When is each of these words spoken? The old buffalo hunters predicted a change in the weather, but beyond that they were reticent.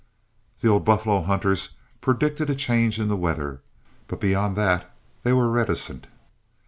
The 0.61 0.67
old 0.67 0.83
buffalo 0.83 1.21
hunters 1.21 1.75
predicted 2.01 2.49
a 2.49 2.55
change 2.55 2.99
in 2.99 3.07
the 3.07 3.15
weather, 3.15 3.61
but 4.07 4.19
beyond 4.19 4.55
that 4.55 4.91
they 5.21 5.31
were 5.31 5.47
reticent. 5.51 6.07